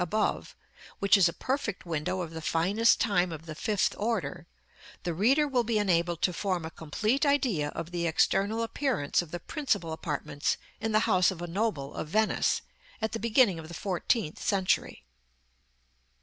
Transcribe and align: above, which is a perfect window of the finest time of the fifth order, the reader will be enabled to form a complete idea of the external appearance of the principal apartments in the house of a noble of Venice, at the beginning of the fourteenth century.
above, 0.01 0.55
which 0.97 1.15
is 1.15 1.29
a 1.29 1.33
perfect 1.33 1.85
window 1.85 2.21
of 2.21 2.31
the 2.31 2.41
finest 2.41 2.99
time 2.99 3.31
of 3.31 3.45
the 3.45 3.53
fifth 3.53 3.93
order, 3.99 4.47
the 5.03 5.13
reader 5.13 5.47
will 5.47 5.63
be 5.63 5.77
enabled 5.77 6.23
to 6.23 6.33
form 6.33 6.65
a 6.65 6.71
complete 6.71 7.23
idea 7.23 7.69
of 7.75 7.91
the 7.91 8.07
external 8.07 8.63
appearance 8.63 9.21
of 9.21 9.29
the 9.29 9.39
principal 9.39 9.93
apartments 9.93 10.57
in 10.79 10.91
the 10.91 11.01
house 11.05 11.29
of 11.29 11.39
a 11.39 11.45
noble 11.45 11.93
of 11.93 12.07
Venice, 12.07 12.63
at 12.99 13.11
the 13.11 13.19
beginning 13.19 13.59
of 13.59 13.67
the 13.67 13.75
fourteenth 13.75 14.41
century. 14.41 15.03